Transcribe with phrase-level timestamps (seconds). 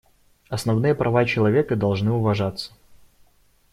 [0.49, 2.73] Основные права человека должны уважаться.